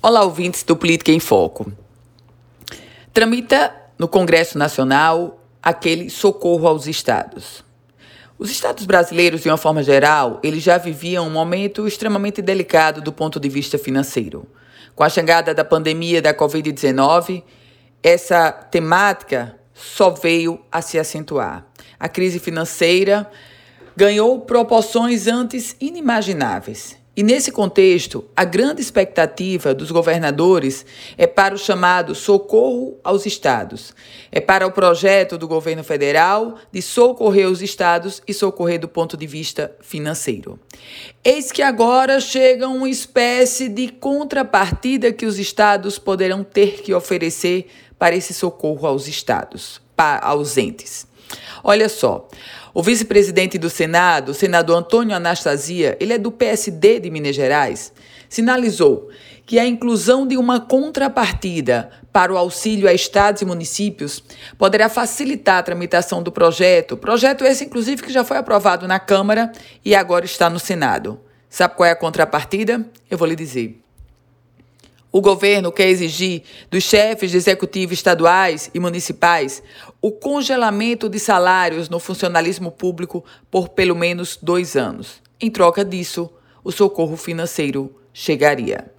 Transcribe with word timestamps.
Olá, 0.00 0.22
ouvintes 0.22 0.62
do 0.62 0.76
Política 0.76 1.10
em 1.10 1.18
Foco. 1.18 1.72
Tramita 3.12 3.74
no 3.98 4.06
Congresso 4.06 4.56
Nacional 4.56 5.42
aquele 5.60 6.08
socorro 6.08 6.68
aos 6.68 6.86
estados. 6.86 7.64
Os 8.38 8.48
estados 8.48 8.86
brasileiros, 8.86 9.40
de 9.40 9.48
uma 9.48 9.56
forma 9.56 9.82
geral, 9.82 10.38
eles 10.40 10.62
já 10.62 10.78
viviam 10.78 11.26
um 11.26 11.30
momento 11.30 11.84
extremamente 11.84 12.40
delicado 12.40 13.00
do 13.00 13.12
ponto 13.12 13.40
de 13.40 13.48
vista 13.48 13.76
financeiro. 13.76 14.46
Com 14.94 15.02
a 15.02 15.08
chegada 15.08 15.52
da 15.52 15.64
pandemia 15.64 16.22
da 16.22 16.32
Covid-19, 16.32 17.42
essa 18.00 18.52
temática 18.52 19.58
só 19.74 20.10
veio 20.10 20.60
a 20.70 20.80
se 20.80 20.96
acentuar. 20.96 21.66
A 21.98 22.08
crise 22.08 22.38
financeira 22.38 23.28
ganhou 23.96 24.42
proporções 24.42 25.26
antes 25.26 25.74
inimagináveis. 25.80 26.96
E 27.18 27.22
nesse 27.24 27.50
contexto, 27.50 28.24
a 28.36 28.44
grande 28.44 28.80
expectativa 28.80 29.74
dos 29.74 29.90
governadores 29.90 30.86
é 31.16 31.26
para 31.26 31.52
o 31.52 31.58
chamado 31.58 32.14
socorro 32.14 32.96
aos 33.02 33.26
estados. 33.26 33.92
É 34.30 34.40
para 34.40 34.64
o 34.64 34.70
projeto 34.70 35.36
do 35.36 35.48
governo 35.48 35.82
federal 35.82 36.58
de 36.70 36.80
socorrer 36.80 37.48
os 37.48 37.60
estados 37.60 38.22
e 38.24 38.32
socorrer 38.32 38.78
do 38.78 38.86
ponto 38.86 39.16
de 39.16 39.26
vista 39.26 39.76
financeiro. 39.80 40.60
Eis 41.24 41.50
que 41.50 41.60
agora 41.60 42.20
chega 42.20 42.68
uma 42.68 42.88
espécie 42.88 43.68
de 43.68 43.88
contrapartida 43.88 45.12
que 45.12 45.26
os 45.26 45.40
estados 45.40 45.98
poderão 45.98 46.44
ter 46.44 46.82
que 46.82 46.94
oferecer 46.94 47.66
para 47.98 48.14
esse 48.14 48.32
socorro 48.32 48.86
aos 48.86 49.08
estados, 49.08 49.82
ausentes. 50.22 51.04
Olha 51.62 51.88
só, 51.88 52.28
o 52.74 52.82
vice-presidente 52.82 53.58
do 53.58 53.68
Senado, 53.70 54.30
o 54.30 54.34
senador 54.34 54.76
Antônio 54.76 55.16
Anastasia, 55.16 55.96
ele 56.00 56.12
é 56.12 56.18
do 56.18 56.30
PSD 56.30 57.00
de 57.00 57.10
Minas 57.10 57.34
Gerais, 57.34 57.92
sinalizou 58.28 59.08
que 59.44 59.58
a 59.58 59.66
inclusão 59.66 60.26
de 60.26 60.36
uma 60.36 60.60
contrapartida 60.60 61.90
para 62.12 62.32
o 62.32 62.36
auxílio 62.36 62.86
a 62.86 62.92
estados 62.92 63.40
e 63.40 63.46
municípios 63.46 64.22
poderá 64.58 64.90
facilitar 64.90 65.58
a 65.58 65.62
tramitação 65.62 66.22
do 66.22 66.30
projeto. 66.30 66.98
Projeto 66.98 67.44
esse, 67.44 67.64
inclusive, 67.64 68.02
que 68.02 68.12
já 68.12 68.22
foi 68.22 68.36
aprovado 68.36 68.86
na 68.86 69.00
Câmara 69.00 69.50
e 69.82 69.94
agora 69.94 70.26
está 70.26 70.50
no 70.50 70.58
Senado. 70.58 71.18
Sabe 71.48 71.74
qual 71.74 71.86
é 71.86 71.92
a 71.92 71.96
contrapartida? 71.96 72.84
Eu 73.10 73.16
vou 73.16 73.26
lhe 73.26 73.34
dizer. 73.34 73.87
O 75.10 75.22
governo 75.22 75.72
quer 75.72 75.88
exigir 75.88 76.42
dos 76.70 76.84
chefes 76.84 77.30
de 77.30 77.38
executivo 77.38 77.94
estaduais 77.94 78.70
e 78.74 78.78
municipais 78.78 79.62
o 80.02 80.12
congelamento 80.12 81.08
de 81.08 81.18
salários 81.18 81.88
no 81.88 81.98
funcionalismo 81.98 82.70
público 82.70 83.24
por 83.50 83.70
pelo 83.70 83.96
menos 83.96 84.38
dois 84.40 84.76
anos. 84.76 85.22
Em 85.40 85.50
troca 85.50 85.82
disso, 85.82 86.30
o 86.62 86.70
socorro 86.70 87.16
financeiro 87.16 87.94
chegaria. 88.12 88.92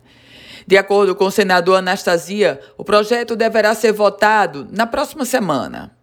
De 0.65 0.77
acordo 0.77 1.15
com 1.15 1.25
o 1.25 1.31
senador 1.31 1.77
Anastasia, 1.77 2.59
o 2.75 2.83
projeto 2.83 3.35
deverá 3.35 3.75
ser 3.75 3.91
votado 3.91 4.67
na 4.71 4.87
próxima 4.87 5.25
semana. 5.25 5.95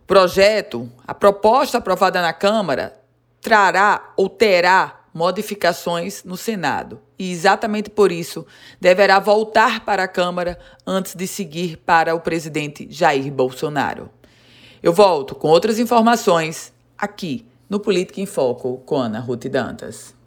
O 0.00 0.06
projeto, 0.06 0.90
a 1.06 1.14
proposta 1.14 1.78
aprovada 1.78 2.20
na 2.20 2.32
Câmara, 2.32 3.00
trará 3.40 4.12
ou 4.16 4.28
terá 4.28 5.01
modificações 5.12 6.24
no 6.24 6.36
Senado 6.36 7.00
e, 7.18 7.30
exatamente 7.30 7.90
por 7.90 8.10
isso, 8.10 8.46
deverá 8.80 9.18
voltar 9.18 9.84
para 9.84 10.04
a 10.04 10.08
Câmara 10.08 10.58
antes 10.86 11.14
de 11.14 11.26
seguir 11.26 11.76
para 11.78 12.14
o 12.14 12.20
presidente 12.20 12.86
Jair 12.90 13.30
Bolsonaro. 13.30 14.10
Eu 14.82 14.92
volto 14.92 15.34
com 15.34 15.48
outras 15.48 15.78
informações 15.78 16.72
aqui 16.96 17.46
no 17.68 17.78
Política 17.78 18.20
em 18.20 18.26
Foco 18.26 18.78
com 18.78 18.96
Ana 18.96 19.20
Ruth 19.20 19.46
Dantas. 19.46 20.21